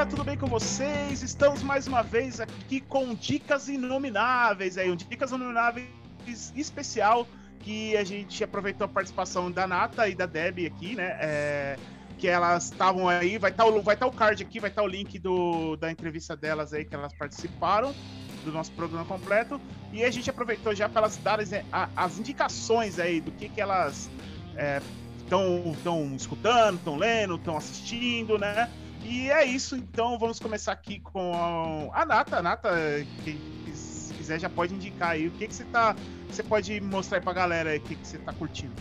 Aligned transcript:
galera, 0.00 0.06
tudo 0.16 0.24
bem 0.24 0.36
com 0.36 0.46
vocês? 0.46 1.22
Estamos 1.22 1.62
mais 1.62 1.86
uma 1.86 2.02
vez 2.02 2.40
aqui 2.40 2.80
com 2.80 3.14
Dicas 3.14 3.68
Inomináveis, 3.68 4.78
aí, 4.78 4.90
um 4.90 4.96
Dicas 4.96 5.30
Inomináveis 5.30 5.88
especial 6.56 7.26
que 7.58 7.94
a 7.96 8.04
gente 8.04 8.42
aproveitou 8.42 8.86
a 8.86 8.88
participação 8.88 9.50
da 9.50 9.66
Nata 9.66 10.08
e 10.08 10.14
da 10.14 10.24
Deb 10.24 10.66
aqui, 10.66 10.94
né? 10.94 11.18
É, 11.20 11.76
que 12.18 12.26
elas 12.26 12.64
estavam 12.64 13.08
aí, 13.08 13.36
vai 13.36 13.50
estar 13.50 13.64
tá 13.64 13.68
o, 13.68 13.82
vai 13.82 13.96
tá 13.96 14.06
o 14.06 14.12
card 14.12 14.42
aqui, 14.42 14.58
vai 14.58 14.70
estar 14.70 14.80
tá 14.80 14.88
o 14.88 14.90
link 14.90 15.18
do, 15.18 15.76
da 15.76 15.90
entrevista 15.90 16.34
delas 16.34 16.72
aí 16.72 16.84
que 16.84 16.94
elas 16.94 17.12
participaram 17.12 17.94
do 18.42 18.52
nosso 18.52 18.72
programa 18.72 19.04
completo. 19.04 19.60
E 19.92 20.02
a 20.02 20.10
gente 20.10 20.30
aproveitou 20.30 20.74
já 20.74 20.88
para 20.88 21.02
elas 21.02 21.18
darem 21.18 21.46
as 21.94 22.18
indicações 22.18 22.98
aí 22.98 23.20
do 23.20 23.32
que, 23.32 23.50
que 23.50 23.60
elas 23.60 24.08
estão 25.24 25.74
é, 25.84 26.16
escutando, 26.16 26.76
estão 26.76 26.96
lendo, 26.96 27.34
estão 27.34 27.56
assistindo, 27.56 28.38
né? 28.38 28.70
E 29.02 29.30
é 29.30 29.44
isso, 29.44 29.76
então 29.76 30.18
vamos 30.18 30.38
começar 30.38 30.72
aqui 30.72 31.00
com 31.00 31.90
a 31.92 32.04
Nata. 32.04 32.38
A 32.38 32.42
Nata, 32.42 32.70
quem 33.24 33.38
quiser 34.16 34.38
já 34.38 34.48
pode 34.48 34.74
indicar 34.74 35.10
aí 35.10 35.26
o 35.26 35.30
que, 35.32 35.48
que 35.48 35.54
você 35.54 35.64
tá. 35.64 35.96
Você 36.28 36.42
pode 36.42 36.80
mostrar 36.80 37.18
aí 37.18 37.24
pra 37.24 37.32
galera 37.32 37.76
o 37.76 37.80
que, 37.80 37.94
que 37.94 38.06
você 38.06 38.18
tá 38.18 38.32
curtindo. 38.32 38.74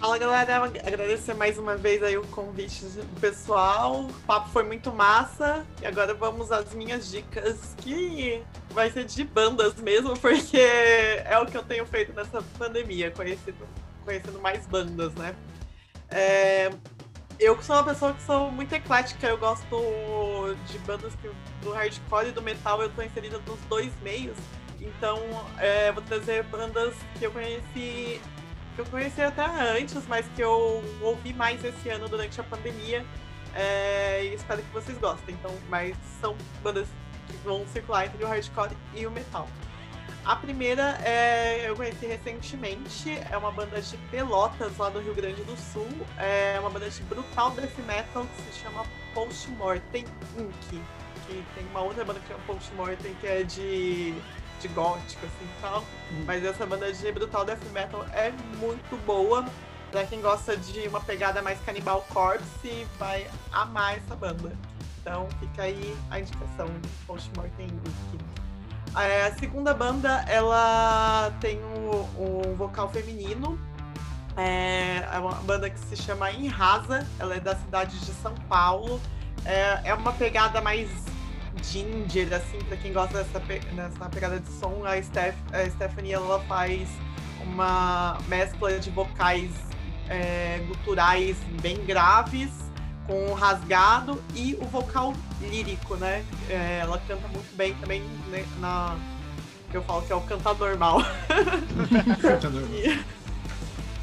Fala 0.00 0.16
galera, 0.16 0.64
agradecer 0.64 1.34
mais 1.34 1.58
uma 1.58 1.76
vez 1.76 2.02
aí 2.02 2.16
o 2.16 2.26
convite 2.28 2.86
do 2.86 3.20
pessoal. 3.20 4.04
O 4.04 4.12
papo 4.26 4.48
foi 4.48 4.62
muito 4.62 4.90
massa. 4.90 5.66
E 5.82 5.86
agora 5.86 6.14
vamos 6.14 6.50
às 6.50 6.72
minhas 6.72 7.10
dicas, 7.10 7.74
que 7.76 8.42
vai 8.70 8.90
ser 8.90 9.04
de 9.04 9.24
bandas 9.24 9.74
mesmo, 9.74 10.18
porque 10.18 10.56
é 10.56 11.38
o 11.38 11.44
que 11.44 11.54
eu 11.54 11.62
tenho 11.62 11.84
feito 11.84 12.14
nessa 12.14 12.40
pandemia, 12.56 13.10
conhecendo, 13.10 13.68
conhecendo 14.02 14.40
mais 14.40 14.66
bandas, 14.66 15.12
né? 15.16 15.34
É, 16.08 16.70
eu 17.40 17.60
sou 17.62 17.76
uma 17.76 17.84
pessoa 17.84 18.12
que 18.12 18.22
sou 18.22 18.52
muito 18.52 18.72
eclética, 18.74 19.26
eu 19.26 19.38
gosto 19.38 19.66
de 20.66 20.78
bandas 20.80 21.14
que, 21.14 21.30
do 21.62 21.72
hardcore 21.72 22.28
e 22.28 22.32
do 22.32 22.42
metal, 22.42 22.82
eu 22.82 22.90
tô 22.90 23.02
inserida 23.02 23.40
nos 23.46 23.58
dois 23.60 23.90
meios. 24.02 24.36
Então, 24.78 25.18
é, 25.58 25.90
vou 25.90 26.02
trazer 26.02 26.42
bandas 26.44 26.94
que 27.18 27.24
eu 27.24 27.30
conheci, 27.30 28.20
que 28.74 28.78
eu 28.78 28.84
conheci 28.86 29.22
até 29.22 29.44
antes, 29.44 30.06
mas 30.06 30.26
que 30.36 30.42
eu 30.42 30.84
ouvi 31.00 31.32
mais 31.32 31.64
esse 31.64 31.88
ano 31.88 32.08
durante 32.08 32.38
a 32.40 32.44
pandemia. 32.44 33.04
É, 33.54 34.22
e 34.24 34.34
espero 34.34 34.62
que 34.62 34.72
vocês 34.72 34.98
gostem. 34.98 35.34
Então, 35.34 35.54
mas 35.70 35.96
são 36.20 36.36
bandas 36.62 36.88
que 37.26 37.36
vão 37.38 37.66
circular 37.68 38.06
entre 38.06 38.22
o 38.22 38.28
hardcore 38.28 38.76
e 38.94 39.06
o 39.06 39.10
metal. 39.10 39.48
A 40.24 40.36
primeira 40.36 40.98
é, 41.02 41.68
eu 41.68 41.74
conheci 41.74 42.06
recentemente, 42.06 43.18
é 43.30 43.36
uma 43.36 43.50
banda 43.50 43.80
de 43.80 43.96
Pelotas, 44.10 44.76
lá 44.76 44.90
do 44.90 45.00
Rio 45.00 45.14
Grande 45.14 45.42
do 45.44 45.56
Sul. 45.56 45.88
É 46.18 46.58
uma 46.60 46.68
banda 46.68 46.90
de 46.90 47.02
brutal 47.04 47.50
death 47.52 47.76
metal 47.86 48.26
que 48.26 48.42
se 48.52 48.60
chama 48.60 48.84
Post 49.14 49.50
Mortem 49.52 50.04
Inc. 50.36 50.82
Que 51.26 51.44
tem 51.54 51.66
uma 51.70 51.80
outra 51.80 52.04
banda 52.04 52.20
que 52.20 52.28
chama 52.28 52.40
Post 52.46 52.72
Mortem 52.74 53.14
que 53.14 53.26
é 53.26 53.42
de, 53.42 54.14
de 54.60 54.68
gótico, 54.68 55.24
assim 55.24 55.44
e 55.44 55.60
tal. 55.62 55.80
Hum. 56.12 56.24
Mas 56.26 56.44
essa 56.44 56.66
banda 56.66 56.92
de 56.92 57.12
brutal 57.12 57.44
death 57.44 57.64
metal 57.72 58.04
é 58.12 58.30
muito 58.58 58.96
boa. 59.06 59.46
Pra 59.90 60.04
quem 60.04 60.20
gosta 60.20 60.56
de 60.56 60.86
uma 60.86 61.00
pegada 61.00 61.40
mais 61.42 61.58
Cannibal 61.62 62.06
Corpse, 62.10 62.86
vai 62.98 63.28
amar 63.50 63.96
essa 63.96 64.14
banda. 64.14 64.52
Então 65.00 65.26
fica 65.40 65.62
aí 65.62 65.96
a 66.10 66.20
indicação 66.20 66.66
de 66.66 66.88
Post 67.06 67.30
Mortem 67.34 67.66
Inc. 67.66 68.20
É, 68.96 69.26
a 69.26 69.34
segunda 69.34 69.72
banda, 69.72 70.24
ela 70.28 71.32
tem 71.40 71.58
um, 71.62 72.50
um 72.50 72.54
vocal 72.54 72.88
feminino. 72.88 73.58
É, 74.36 75.06
é, 75.12 75.18
uma 75.18 75.34
banda 75.34 75.70
que 75.70 75.78
se 75.78 75.96
chama 75.96 76.30
Enrasa. 76.32 77.06
Ela 77.18 77.36
é 77.36 77.40
da 77.40 77.54
cidade 77.54 77.98
de 78.00 78.12
São 78.12 78.34
Paulo. 78.48 79.00
É, 79.44 79.80
é 79.84 79.94
uma 79.94 80.12
pegada 80.12 80.60
mais 80.60 80.90
ginger, 81.62 82.32
assim, 82.32 82.58
pra 82.64 82.76
quem 82.76 82.92
gosta 82.92 83.22
dessa, 83.22 83.38
dessa 83.38 84.08
pegada 84.08 84.40
de 84.40 84.50
som. 84.50 84.84
A, 84.84 85.00
Steph, 85.02 85.36
a 85.52 85.68
Stephanie, 85.70 86.12
ela 86.12 86.40
faz 86.40 86.88
uma 87.42 88.18
mescla 88.28 88.78
de 88.78 88.90
vocais 88.90 89.50
é, 90.08 90.58
guturais 90.66 91.36
bem 91.62 91.84
graves 91.84 92.69
com 93.10 93.26
o 93.26 93.34
rasgado 93.34 94.22
e 94.36 94.56
o 94.60 94.64
vocal 94.66 95.12
lírico, 95.40 95.96
né? 95.96 96.24
É, 96.48 96.78
ela 96.80 96.96
canta 97.08 97.26
muito 97.26 97.56
bem 97.56 97.74
também 97.74 98.00
né, 98.28 98.46
na. 98.60 98.96
que 99.68 99.76
eu 99.76 99.82
falo 99.82 100.02
que 100.02 100.12
é 100.12 100.14
o 100.14 100.20
cantar 100.20 100.54
normal. 100.54 100.98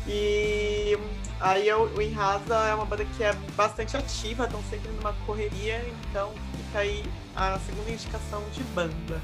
e, 0.06 0.12
e 0.12 1.00
aí 1.40 1.72
o 1.72 2.02
Enrasa 2.02 2.56
é 2.68 2.76
uma 2.76 2.84
banda 2.84 3.06
que 3.06 3.24
é 3.24 3.32
bastante 3.56 3.96
ativa, 3.96 4.44
estão 4.44 4.62
sempre 4.70 4.92
numa 4.92 5.14
correria, 5.26 5.82
então 6.10 6.34
fica 6.58 6.80
aí 6.80 7.06
a 7.34 7.58
segunda 7.60 7.90
indicação 7.90 8.44
de 8.54 8.62
banda. 8.76 9.22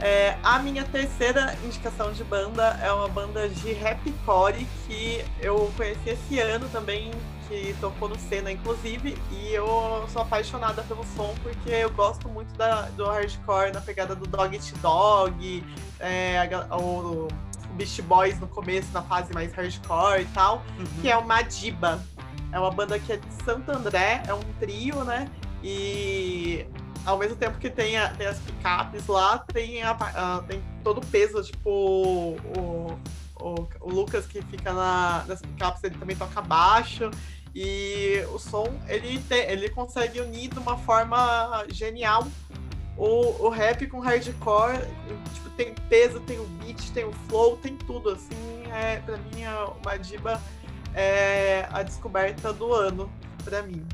É, 0.00 0.36
a 0.42 0.60
minha 0.60 0.84
terceira 0.84 1.56
indicação 1.64 2.12
de 2.12 2.22
banda 2.22 2.78
é 2.82 2.92
uma 2.92 3.08
banda 3.08 3.48
de 3.48 3.72
rapcore 3.72 4.66
que 4.86 5.24
eu 5.40 5.72
conheci 5.76 6.10
esse 6.10 6.38
ano 6.38 6.68
também 6.68 7.10
que 7.48 7.74
tocou 7.80 8.08
no 8.08 8.18
Senna, 8.18 8.52
inclusive, 8.52 9.16
e 9.32 9.52
eu 9.52 9.66
sou 10.12 10.22
apaixonada 10.22 10.82
pelo 10.82 11.04
som 11.16 11.34
porque 11.42 11.70
eu 11.70 11.90
gosto 11.90 12.28
muito 12.28 12.52
da, 12.56 12.82
do 12.90 13.06
hardcore 13.06 13.72
na 13.72 13.80
pegada 13.80 14.14
do 14.14 14.26
Dog 14.26 14.54
Eat 14.54 14.74
Dog, 14.82 15.64
é, 15.98 16.38
o, 16.70 16.76
o 16.76 17.28
Beast 17.72 18.02
Boys 18.02 18.38
no 18.38 18.46
começo, 18.46 18.88
na 18.92 19.02
fase 19.02 19.32
mais 19.32 19.52
hardcore 19.54 20.22
e 20.22 20.26
tal, 20.26 20.62
uhum. 20.78 20.86
que 21.00 21.10
é 21.10 21.16
o 21.16 21.24
Madiba. 21.24 22.00
É 22.52 22.58
uma 22.58 22.70
banda 22.70 22.98
que 22.98 23.12
é 23.12 23.16
de 23.16 23.44
Santo 23.44 23.70
André, 23.70 24.22
é 24.26 24.32
um 24.32 24.40
trio, 24.58 25.04
né? 25.04 25.28
E 25.62 26.66
ao 27.08 27.16
mesmo 27.16 27.36
tempo 27.36 27.58
que 27.58 27.70
tem, 27.70 27.96
a, 27.96 28.10
tem 28.10 28.26
as 28.26 28.38
picapes 28.38 29.06
lá, 29.06 29.38
tem, 29.38 29.82
a, 29.82 29.92
a, 29.92 30.42
tem 30.46 30.62
todo 30.84 30.98
o 30.98 31.06
peso, 31.06 31.42
tipo, 31.42 31.70
o, 31.70 33.00
o, 33.40 33.68
o 33.80 33.90
Lucas 33.90 34.26
que 34.26 34.42
fica 34.42 34.74
na, 34.74 35.24
nas 35.26 35.40
picapes, 35.40 35.82
ele 35.84 35.96
também 35.96 36.14
toca 36.14 36.42
baixo. 36.42 37.10
E 37.54 38.22
o 38.32 38.38
som, 38.38 38.68
ele, 38.86 39.18
te, 39.20 39.34
ele 39.34 39.70
consegue 39.70 40.20
unir 40.20 40.50
de 40.50 40.58
uma 40.58 40.76
forma 40.76 41.64
genial 41.70 42.26
o, 42.96 43.46
o 43.46 43.48
rap 43.48 43.86
com 43.86 44.00
hardcore. 44.00 44.78
Tipo, 45.32 45.50
tem 45.56 45.74
peso, 45.88 46.20
tem 46.20 46.38
o 46.38 46.44
beat, 46.44 46.90
tem 46.92 47.06
o 47.06 47.12
flow, 47.26 47.56
tem 47.56 47.74
tudo. 47.74 48.10
Assim, 48.10 48.64
é, 48.70 48.98
pra 48.98 49.16
mim, 49.16 49.44
o 49.66 49.82
Madiba 49.82 50.40
é 50.94 51.66
a 51.72 51.82
descoberta 51.82 52.52
do 52.52 52.72
ano, 52.72 53.10
pra 53.42 53.62
mim. 53.62 53.84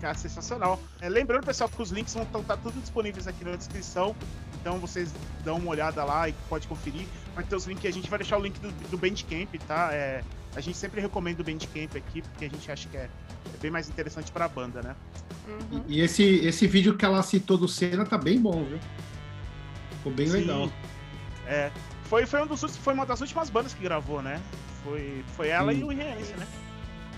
Cara, 0.00 0.14
sensacional. 0.14 0.80
É, 1.00 1.08
lembrando, 1.08 1.44
pessoal, 1.44 1.68
que 1.68 1.80
os 1.80 1.90
links 1.90 2.14
vão 2.14 2.22
estar 2.22 2.42
tá 2.42 2.56
tudo 2.56 2.80
disponíveis 2.80 3.26
aqui 3.26 3.44
na 3.44 3.54
descrição. 3.54 4.16
Então 4.60 4.78
vocês 4.78 5.12
dão 5.44 5.58
uma 5.58 5.70
olhada 5.70 6.02
lá 6.04 6.28
e 6.28 6.34
pode 6.48 6.66
conferir. 6.66 7.06
Vai 7.34 7.44
ter 7.44 7.54
os 7.56 7.66
links, 7.66 7.84
a 7.84 7.90
gente 7.90 8.08
vai 8.08 8.18
deixar 8.18 8.38
o 8.38 8.42
link 8.42 8.58
do, 8.58 8.70
do 8.88 8.98
Bandcamp, 8.98 9.54
tá? 9.66 9.90
É, 9.92 10.22
a 10.54 10.60
gente 10.60 10.76
sempre 10.76 11.00
recomenda 11.00 11.42
o 11.42 11.44
Bandcamp 11.44 11.96
aqui, 11.96 12.22
porque 12.22 12.46
a 12.46 12.48
gente 12.48 12.70
acha 12.70 12.88
que 12.88 12.96
é, 12.96 13.08
é 13.54 13.56
bem 13.60 13.70
mais 13.70 13.88
interessante 13.88 14.32
para 14.32 14.46
a 14.46 14.48
banda, 14.48 14.82
né? 14.82 14.96
Uhum. 15.46 15.84
E, 15.86 15.98
e, 15.98 16.00
esse, 16.00 16.24
esse 16.24 16.66
vídeo 16.66 16.96
que 16.96 17.04
ela 17.04 17.22
citou 17.22 17.56
do 17.56 17.68
Senna 17.68 18.04
tá 18.04 18.18
bem 18.18 18.40
bom, 18.40 18.64
viu? 18.64 18.78
Ficou 19.98 20.12
bem 20.12 20.26
Sim. 20.26 20.32
legal. 20.38 20.70
É. 21.46 21.70
Foi, 22.04 22.26
foi, 22.26 22.42
um 22.42 22.46
dos, 22.46 22.76
foi 22.76 22.92
uma 22.92 23.06
das 23.06 23.20
últimas 23.20 23.48
bandas 23.48 23.72
que 23.72 23.82
gravou, 23.82 24.20
né? 24.20 24.40
Foi, 24.82 25.24
foi 25.36 25.48
ela 25.48 25.72
Sim. 25.72 25.80
e 25.80 25.84
o 25.84 25.88
Riense, 25.88 26.32
né? 26.34 26.46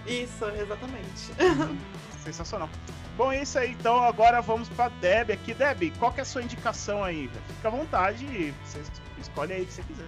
Isso, 0.06 0.44
exatamente. 0.60 1.76
Sensacional. 2.24 2.68
Bom, 3.16 3.32
é 3.32 3.42
isso 3.42 3.58
aí. 3.58 3.72
Então 3.72 4.02
agora 4.02 4.40
vamos 4.40 4.68
pra 4.68 4.88
Deb 4.88 5.30
aqui. 5.30 5.54
Deb, 5.54 5.92
qual 5.98 6.12
que 6.12 6.20
é 6.20 6.22
a 6.22 6.26
sua 6.26 6.42
indicação 6.42 7.02
aí? 7.02 7.30
Fica 7.56 7.68
à 7.68 7.70
vontade, 7.70 8.54
você 8.64 8.80
escolhe 9.20 9.52
aí 9.52 9.62
o 9.62 9.66
que 9.66 9.72
você 9.72 9.82
quiser. 9.82 10.06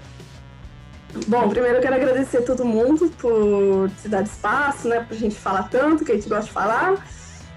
Bom, 1.28 1.48
primeiro 1.48 1.78
eu 1.78 1.82
quero 1.82 1.94
agradecer 1.94 2.38
a 2.38 2.42
todo 2.42 2.64
mundo 2.64 3.08
por 3.18 3.88
te 4.02 4.08
dar 4.08 4.22
espaço, 4.22 4.88
né, 4.88 5.00
pra 5.00 5.16
gente 5.16 5.36
falar 5.36 5.64
tanto, 5.64 6.04
que 6.04 6.10
a 6.10 6.14
gente 6.16 6.28
gosta 6.28 6.46
de 6.46 6.52
falar. 6.52 7.06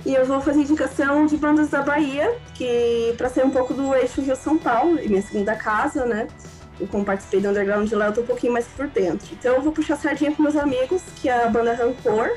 E 0.06 0.13
eu 0.13 0.25
vou 0.25 0.39
fazer 0.39 0.62
indicação 0.62 1.25
de 1.25 1.36
bandas 1.38 1.69
da 1.69 1.81
Bahia, 1.81 2.38
que 2.54 3.16
para 3.18 3.30
ser 3.30 3.44
um 3.44 3.50
pouco 3.50 3.74
do 3.74 3.95
eixo 3.95 4.22
Rio-São 4.22 4.57
Paulo, 4.57 5.00
e 5.01 5.10
minha 5.10 5.22
segunda 5.22 5.56
casa, 5.56 6.06
né? 6.06 6.28
Como 6.91 7.03
participei 7.03 7.41
do 7.41 7.50
Underground 7.50 7.88
de 7.88 7.95
lá, 7.95 8.07
eu 8.07 8.13
tô 8.13 8.21
um 8.21 8.25
pouquinho 8.25 8.53
mais 8.53 8.65
por 8.68 8.88
dentro. 8.88 9.27
Então 9.31 9.56
eu 9.56 9.62
vou 9.62 9.71
puxar 9.71 9.95
a 9.95 9.97
sardinha 9.97 10.31
com 10.31 10.44
meus 10.44 10.56
amigos, 10.56 11.01
que 11.15 11.29
é 11.29 11.45
a 11.45 11.50
banda 11.50 11.74
Rancor, 11.74 12.29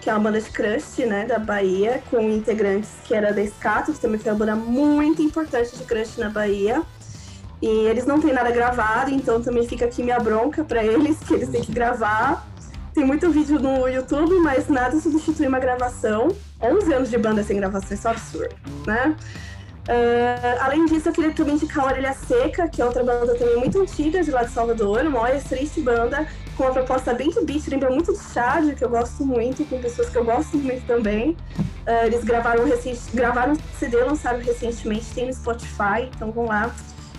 que 0.00 0.08
é 0.08 0.12
uma 0.12 0.20
banda 0.20 0.40
de 0.40 0.50
crust, 0.50 1.04
né, 1.04 1.26
da 1.26 1.38
Bahia, 1.38 2.02
com 2.10 2.20
integrantes 2.20 2.90
que 3.04 3.14
era 3.14 3.32
da 3.32 3.44
Scato, 3.46 3.92
que 3.92 3.98
também 3.98 4.18
foi 4.18 4.32
uma 4.32 4.38
banda 4.38 4.56
muito 4.56 5.20
importante 5.22 5.76
de 5.76 5.84
crust 5.84 6.18
na 6.18 6.30
Bahia. 6.30 6.82
E 7.60 7.66
eles 7.66 8.06
não 8.06 8.18
têm 8.20 8.32
nada 8.32 8.50
gravado, 8.50 9.10
então 9.10 9.42
também 9.42 9.66
fica 9.68 9.84
aqui 9.84 10.02
minha 10.02 10.18
bronca 10.18 10.64
para 10.64 10.82
eles, 10.82 11.18
que 11.18 11.34
eles 11.34 11.50
têm 11.50 11.60
que 11.60 11.72
gravar. 11.72 12.46
Tem 12.94 13.04
muito 13.04 13.30
vídeo 13.30 13.60
no 13.60 13.86
YouTube, 13.86 14.34
mas 14.38 14.68
nada 14.68 14.98
substitui 14.98 15.46
uma 15.46 15.58
gravação. 15.58 16.28
11 16.60 16.92
anos 16.92 17.10
de 17.10 17.18
banda 17.18 17.42
sem 17.42 17.56
gravação, 17.56 17.94
isso 17.94 18.08
é 18.08 18.10
absurdo, 18.10 18.54
né? 18.86 19.14
Uh, 19.88 20.60
além 20.60 20.84
disso, 20.86 21.08
eu 21.08 21.12
queria 21.12 21.32
também 21.32 21.54
indicar 21.54 21.84
a 21.84 21.88
Orelha 21.88 22.12
Seca, 22.12 22.68
que 22.68 22.82
é 22.82 22.84
outra 22.84 23.02
banda 23.02 23.34
também 23.34 23.56
muito 23.56 23.80
antiga 23.80 24.22
de 24.22 24.30
lá 24.30 24.42
de 24.42 24.50
Salvador, 24.50 25.04
uma 25.06 25.20
olha 25.20 25.40
triste 25.40 25.80
banda, 25.80 26.26
com 26.56 26.64
uma 26.64 26.72
proposta 26.72 27.14
bem 27.14 27.30
de 27.30 27.40
beat, 27.44 27.66
lembra 27.68 27.90
muito 27.90 28.12
de 28.12 28.22
Chad, 28.32 28.74
que 28.74 28.84
eu 28.84 28.90
gosto 28.90 29.24
muito, 29.24 29.64
com 29.64 29.80
pessoas 29.80 30.10
que 30.10 30.18
eu 30.18 30.24
gosto 30.24 30.56
muito 30.58 30.86
também. 30.86 31.30
Uh, 31.30 32.06
eles 32.06 32.22
gravaram, 32.22 32.64
recente, 32.64 33.00
gravaram 33.14 33.56
CD, 33.78 33.96
lançaram 33.96 34.40
recentemente, 34.40 35.06
tem 35.14 35.26
no 35.26 35.32
Spotify, 35.32 36.08
então 36.14 36.30
vão 36.30 36.46
lá 36.46 36.70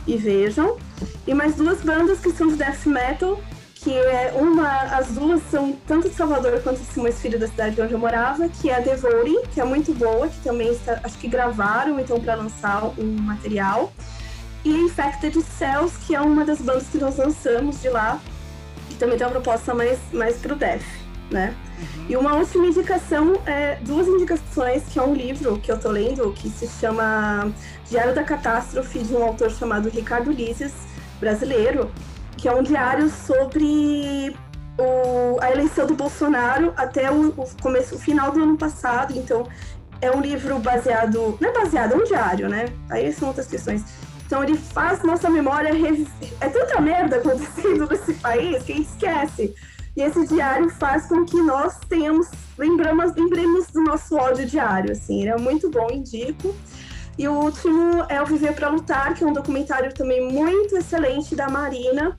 e 0.06 0.16
vejam. 0.16 0.78
E 1.26 1.34
mais 1.34 1.56
duas 1.56 1.82
bandas 1.82 2.20
que 2.20 2.32
são 2.32 2.48
de 2.48 2.56
death 2.56 2.86
metal, 2.86 3.42
que 3.82 3.92
é 3.92 4.32
uma, 4.36 4.70
as 4.96 5.08
duas 5.08 5.42
são 5.50 5.76
tanto 5.88 6.08
de 6.08 6.16
Salvador 6.16 6.62
quanto 6.62 6.80
de 6.80 6.86
Simões 6.86 7.20
Filho 7.20 7.40
da 7.40 7.48
cidade 7.48 7.82
onde 7.82 7.92
eu 7.92 7.98
morava, 7.98 8.48
que 8.48 8.70
é 8.70 8.76
a 8.76 8.80
Devouring, 8.80 9.42
que 9.52 9.60
é 9.60 9.64
muito 9.66 9.92
boa, 9.94 10.28
que 10.28 10.40
também 10.42 10.72
está, 10.72 11.00
acho 11.04 11.18
que 11.18 11.28
gravaram 11.28 12.00
então 12.00 12.20
para 12.20 12.36
lançar 12.36 12.86
um 13.00 13.22
material. 13.22 13.92
E 14.64 14.70
Infected 14.70 15.42
Cells, 15.42 15.98
que 16.06 16.14
é 16.14 16.22
uma 16.22 16.46
das 16.46 16.60
bandas 16.62 16.88
que 16.92 17.00
nós 17.00 17.18
lançamos 17.18 17.82
de 17.82 17.90
lá, 17.90 18.20
que 18.88 18.96
também 18.96 19.18
tem 19.18 19.26
uma 19.26 19.34
proposta 19.34 19.74
mais, 19.74 19.98
mais 20.14 20.38
pro 20.38 20.56
death, 20.56 20.84
né? 21.32 21.56
Uhum. 21.80 22.06
E 22.10 22.16
uma 22.16 22.36
última 22.36 22.68
indicação, 22.68 23.34
é, 23.48 23.80
duas 23.82 24.08
indicações, 24.08 24.84
que 24.94 25.00
é 25.00 25.02
um 25.02 25.16
livro 25.16 25.58
que 25.58 25.72
eu 25.72 25.80
tô 25.80 25.90
lendo, 25.90 26.32
que 26.34 26.50
se 26.50 26.68
chama 26.68 27.52
Diário 27.90 28.14
da 28.14 28.24
Catástrofe, 28.24 29.00
de 29.00 29.16
um 29.16 29.24
autor 29.24 29.50
chamado 29.50 29.90
Ricardo 29.90 30.32
Lises, 30.32 30.74
brasileiro, 31.20 31.90
que 32.42 32.48
é 32.48 32.56
um 32.56 32.64
diário 32.64 33.08
sobre 33.08 34.36
o, 34.76 35.40
a 35.40 35.52
eleição 35.52 35.86
do 35.86 35.94
Bolsonaro 35.94 36.74
até 36.76 37.12
o, 37.12 37.28
o, 37.30 37.48
começo, 37.62 37.94
o 37.94 38.00
final 38.00 38.32
do 38.32 38.42
ano 38.42 38.58
passado. 38.58 39.16
Então, 39.16 39.48
é 40.02 40.10
um 40.10 40.20
livro 40.20 40.58
baseado. 40.58 41.38
Não 41.40 41.50
é 41.50 41.54
baseado, 41.54 41.94
é 41.94 41.98
um 41.98 42.04
diário, 42.04 42.50
né? 42.50 42.66
Aí 42.90 43.14
são 43.14 43.28
outras 43.28 43.46
questões. 43.46 43.86
Então, 44.26 44.44
ele 44.44 44.58
faz 44.58 45.04
nossa 45.04 45.30
memória. 45.30 45.70
É 46.42 46.50
tanta 46.50 46.82
merda 46.82 47.18
acontecendo 47.18 47.88
nesse 47.88 48.16
país 48.16 48.64
que 48.64 48.74
esquece. 48.74 49.54
E 49.96 50.02
esse 50.02 50.26
diário 50.26 50.68
faz 50.72 51.06
com 51.06 51.24
que 51.24 51.40
nós 51.44 51.78
tenhamos. 51.88 52.28
Lembramos, 52.58 53.14
lembremos 53.16 53.68
do 53.68 53.84
nosso 53.84 54.16
ódio 54.16 54.48
diário, 54.48 54.94
assim. 54.94 55.22
Ele 55.22 55.30
é 55.30 55.38
muito 55.38 55.70
bom, 55.70 55.92
indico. 55.92 56.56
E 57.20 57.28
o 57.28 57.34
último 57.34 58.04
é 58.10 58.20
o 58.20 58.26
Viver 58.26 58.56
para 58.56 58.70
Lutar, 58.70 59.14
que 59.14 59.24
é 59.24 59.28
um 59.28 59.34
documentário 59.34 59.94
também 59.94 60.32
muito 60.32 60.76
excelente 60.76 61.36
da 61.36 61.48
Marina, 61.48 62.18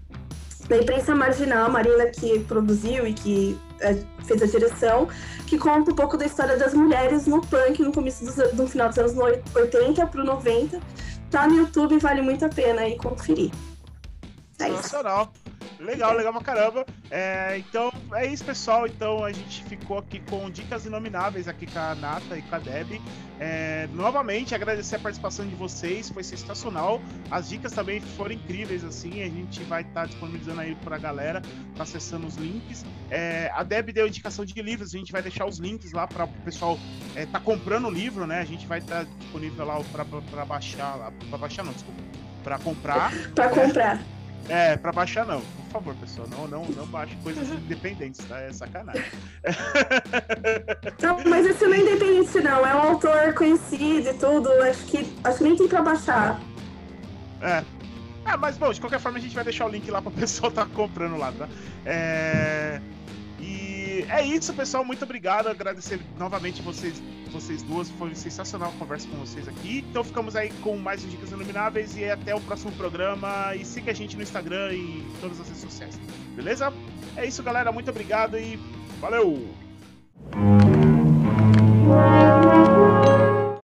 da 0.72 0.78
imprensa 0.78 1.14
marginal, 1.14 1.66
a 1.66 1.68
Marina 1.68 2.06
que 2.06 2.38
produziu 2.40 3.06
e 3.06 3.12
que 3.12 3.60
é, 3.80 3.94
fez 4.24 4.40
a 4.40 4.46
direção, 4.46 5.06
que 5.46 5.58
conta 5.58 5.92
um 5.92 5.94
pouco 5.94 6.16
da 6.16 6.24
história 6.24 6.56
das 6.56 6.72
mulheres 6.72 7.26
no 7.26 7.42
punk 7.42 7.82
no 7.82 7.92
começo 7.92 8.24
dos, 8.24 8.36
no 8.54 8.66
final 8.66 8.88
dos 8.88 8.96
anos 8.96 9.14
80 9.54 10.06
para 10.06 10.20
o 10.22 10.24
90. 10.24 10.80
Tá 11.30 11.46
no 11.46 11.56
YouTube, 11.56 11.98
vale 11.98 12.22
muito 12.22 12.46
a 12.46 12.48
pena 12.48 12.82
aí 12.82 12.96
conferir. 12.96 13.50
É 14.58 14.64
Sensacional. 14.64 15.30
Legal, 15.82 16.14
legal 16.14 16.32
pra 16.32 16.42
caramba. 16.42 16.86
É, 17.10 17.58
então, 17.58 17.92
é 18.14 18.26
isso, 18.26 18.44
pessoal. 18.44 18.86
Então, 18.86 19.24
a 19.24 19.32
gente 19.32 19.64
ficou 19.64 19.98
aqui 19.98 20.20
com 20.20 20.48
dicas 20.48 20.86
inomináveis 20.86 21.48
aqui 21.48 21.66
com 21.66 21.78
a 21.78 21.94
Nata 21.94 22.38
e 22.38 22.42
com 22.42 22.54
a 22.54 22.58
Deb. 22.58 23.00
É, 23.40 23.88
novamente, 23.92 24.54
agradecer 24.54 24.96
a 24.96 24.98
participação 25.00 25.46
de 25.46 25.54
vocês, 25.56 26.08
foi 26.08 26.22
sensacional. 26.22 27.02
As 27.30 27.48
dicas 27.48 27.72
também 27.72 28.00
foram 28.00 28.32
incríveis, 28.32 28.84
assim. 28.84 29.22
A 29.22 29.28
gente 29.28 29.62
vai 29.64 29.82
estar 29.82 30.02
tá 30.02 30.06
disponibilizando 30.06 30.60
aí 30.60 30.76
pra 30.76 30.96
galera, 30.98 31.42
tá 31.76 31.82
acessando 31.82 32.26
os 32.26 32.36
links. 32.36 32.84
É, 33.10 33.50
a 33.52 33.64
Deb 33.64 33.90
deu 33.90 34.06
indicação 34.06 34.44
de 34.44 34.62
livros, 34.62 34.94
a 34.94 34.98
gente 34.98 35.10
vai 35.10 35.22
deixar 35.22 35.46
os 35.46 35.58
links 35.58 35.92
lá 35.92 36.06
para 36.06 36.24
o 36.24 36.28
pessoal 36.44 36.78
é, 37.16 37.26
tá 37.26 37.40
comprando 37.40 37.88
o 37.88 37.90
livro, 37.90 38.26
né? 38.26 38.40
A 38.40 38.44
gente 38.44 38.66
vai 38.66 38.78
estar 38.78 39.04
tá 39.04 39.10
disponível 39.18 39.66
lá 39.66 39.80
para 39.90 40.44
baixar, 40.44 41.12
para 41.28 41.38
baixar 41.38 41.64
não, 41.64 41.72
desculpa, 41.72 42.00
para 42.44 42.58
comprar. 42.58 43.12
para 43.34 43.48
comprar. 43.48 44.21
É, 44.48 44.76
pra 44.76 44.92
baixar 44.92 45.24
não. 45.26 45.40
Por 45.40 45.72
favor, 45.72 45.94
pessoal, 45.96 46.28
não, 46.28 46.46
não, 46.46 46.64
não 46.66 46.86
baixe 46.86 47.16
coisas 47.22 47.48
independentes, 47.48 48.24
tá? 48.26 48.38
É 48.40 48.52
sacanagem. 48.52 49.04
Não, 51.00 51.24
mas 51.24 51.46
esse 51.46 51.66
não 51.66 51.74
é 51.74 51.78
independente, 51.78 52.40
não. 52.40 52.66
É 52.66 52.74
um 52.74 52.82
autor 52.90 53.34
conhecido 53.34 54.10
e 54.10 54.14
tudo. 54.14 54.50
Acho 54.62 54.84
que, 54.84 55.16
acho 55.24 55.38
que 55.38 55.44
nem 55.44 55.56
tem 55.56 55.68
pra 55.68 55.82
baixar. 55.82 56.40
É. 57.40 57.64
É, 58.24 58.36
mas 58.36 58.56
bom, 58.56 58.72
de 58.72 58.80
qualquer 58.80 59.00
forma 59.00 59.18
a 59.18 59.20
gente 59.20 59.34
vai 59.34 59.44
deixar 59.44 59.66
o 59.66 59.68
link 59.68 59.90
lá 59.90 60.00
pro 60.00 60.10
pessoal 60.12 60.50
tá 60.52 60.64
comprando 60.66 61.16
lá, 61.16 61.32
tá? 61.32 61.48
É. 61.84 62.80
É 64.08 64.24
isso, 64.24 64.52
pessoal. 64.54 64.84
Muito 64.84 65.04
obrigado. 65.04 65.48
Agradecer 65.48 66.00
novamente 66.18 66.62
vocês, 66.62 67.02
vocês 67.30 67.62
duas. 67.62 67.90
Foi 67.90 68.14
sensacional 68.14 68.70
a 68.70 68.78
conversa 68.78 69.08
com 69.08 69.16
vocês 69.16 69.48
aqui. 69.48 69.84
Então 69.90 70.02
ficamos 70.04 70.36
aí 70.36 70.50
com 70.62 70.76
mais 70.76 71.02
Dicas 71.08 71.30
Ilumináveis 71.30 71.96
e 71.96 72.04
até 72.04 72.34
o 72.34 72.40
próximo 72.40 72.72
programa. 72.72 73.54
E 73.54 73.64
siga 73.64 73.90
a 73.90 73.94
gente 73.94 74.16
no 74.16 74.22
Instagram 74.22 74.72
e 74.72 75.06
todas 75.20 75.40
as 75.40 75.46
redes 75.48 75.62
sociais. 75.62 76.00
Beleza? 76.34 76.72
É 77.16 77.26
isso, 77.26 77.42
galera. 77.42 77.72
Muito 77.72 77.90
obrigado 77.90 78.38
e 78.38 78.58
valeu! 79.00 79.48